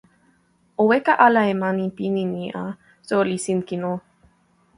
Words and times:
o 0.81 0.83
weka 0.89 1.13
ala 1.25 1.41
e 1.51 1.53
mani 1.61 1.85
pini 1.95 2.23
ni 2.33 2.43
a, 2.61 2.63
soweli 3.07 3.37
Sinkin 3.45 3.83
o. 3.93 3.93